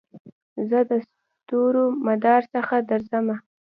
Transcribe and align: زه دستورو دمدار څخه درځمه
زه 0.69 0.79
دستورو 0.89 1.83
دمدار 1.99 2.41
څخه 2.53 2.75
درځمه 2.89 3.35